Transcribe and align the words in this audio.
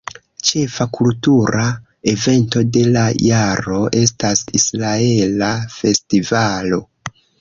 Ĉefa 0.49 0.85
kultura 0.99 1.65
evento 2.13 2.63
de 2.77 2.83
la 2.95 3.03
jaro 3.25 3.83
estas 4.01 4.41
Israela 4.61 5.51
festivalo. 5.77 6.81